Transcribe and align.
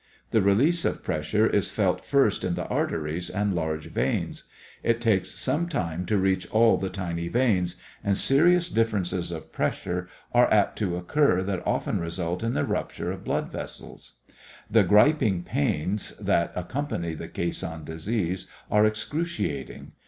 The 0.31 0.41
release 0.41 0.83
of 0.83 1.03
pressure 1.03 1.45
is 1.45 1.69
felt 1.69 2.03
first 2.03 2.43
in 2.43 2.55
the 2.55 2.65
arteries 2.69 3.29
and 3.29 3.53
large 3.53 3.91
veins. 3.91 4.45
It 4.81 4.99
takes 4.99 5.29
some 5.29 5.69
time 5.69 6.07
to 6.07 6.17
reach 6.17 6.49
all 6.49 6.77
the 6.77 6.89
tiny 6.89 7.27
veins, 7.27 7.75
and 8.03 8.17
serious 8.17 8.67
differences 8.67 9.31
of 9.31 9.51
pressure 9.51 10.09
are 10.33 10.51
apt 10.51 10.79
to 10.79 10.95
occur 10.95 11.43
that 11.43 11.61
often 11.67 11.99
result 11.99 12.41
in 12.41 12.55
the 12.55 12.65
rupture 12.65 13.11
of 13.11 13.23
blood 13.23 13.51
vessels. 13.51 14.13
The 14.71 14.81
griping 14.81 15.43
pains 15.43 16.17
that 16.17 16.51
accompany 16.55 17.13
the 17.13 17.27
"Caisson 17.27 17.83
Disease" 17.83 18.47
are 18.71 18.87
excruciating. 18.87 19.91